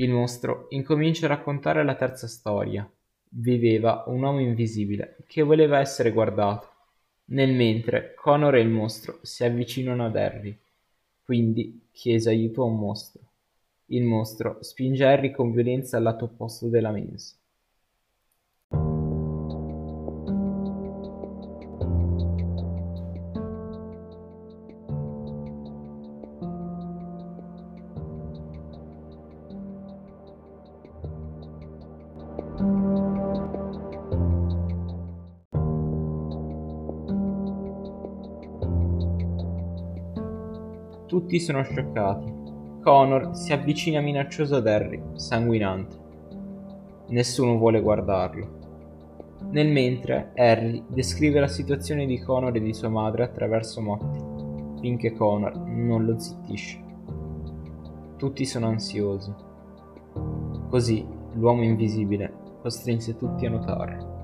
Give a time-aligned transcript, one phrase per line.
[0.00, 2.88] Il mostro incomincia a raccontare la terza storia.
[3.30, 6.68] Viveva un uomo invisibile che voleva essere guardato.
[7.30, 10.56] Nel mentre Connor e il mostro si avvicinano ad Harry,
[11.24, 13.22] quindi chiese aiuto a un mostro.
[13.86, 17.34] Il mostro spinge Harry con violenza al lato opposto della mensa.
[41.08, 42.30] Tutti sono scioccati.
[42.82, 45.96] Connor si avvicina minaccioso ad Harry, sanguinante.
[47.08, 48.56] Nessuno vuole guardarlo.
[49.50, 55.14] Nel mentre, Harry descrive la situazione di Connor e di sua madre attraverso motti, finché
[55.14, 56.78] Connor non lo zittisce.
[58.18, 59.32] Tutti sono ansiosi.
[60.68, 64.17] Così l'uomo invisibile costrinse tutti a notare.